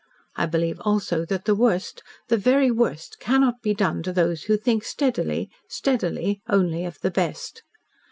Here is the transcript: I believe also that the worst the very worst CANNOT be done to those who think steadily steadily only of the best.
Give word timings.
I 0.35 0.47
believe 0.47 0.79
also 0.81 1.25
that 1.25 1.45
the 1.45 1.53
worst 1.53 2.01
the 2.27 2.35
very 2.35 2.71
worst 2.71 3.19
CANNOT 3.19 3.61
be 3.61 3.75
done 3.75 4.01
to 4.01 4.11
those 4.11 4.45
who 4.45 4.57
think 4.57 4.83
steadily 4.83 5.51
steadily 5.69 6.41
only 6.49 6.85
of 6.85 6.99
the 7.01 7.11
best. 7.11 7.61